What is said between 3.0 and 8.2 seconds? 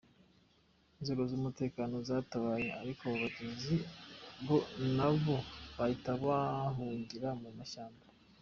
abo bagizi ba nabo bahita bahungira mu mashyamba.